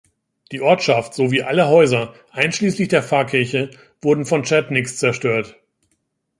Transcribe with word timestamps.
Die 0.51 0.61
Ortschaft, 0.61 1.13
sowie 1.13 1.43
alle 1.43 1.67
Häuser, 1.67 2.15
einschließlich 2.31 2.87
der 2.87 3.03
Pfarrkirche 3.03 3.69
wurde 4.01 4.25
von 4.25 4.41
Tschetniks 4.41 4.97
zerstört. 4.97 5.57